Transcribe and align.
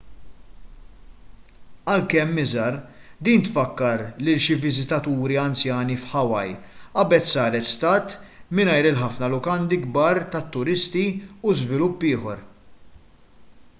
għalkemm 1.95 2.37
iżgħar 2.43 2.77
din 3.27 3.43
tfakkar 3.47 4.01
lil 4.29 4.39
xi 4.45 4.55
viżitaturi 4.63 5.37
anzjani 5.41 5.97
f'hawaii 6.05 6.55
qabel 6.95 7.27
saret 7.33 7.67
stat 7.73 8.15
mingħajr 8.61 8.89
il-ħafna 8.93 9.31
lukandi 9.35 9.79
kbar 9.83 10.23
tat-turisti 10.37 11.05
u 11.49 11.53
żvilupp 11.61 12.07
ieħor 12.13 12.43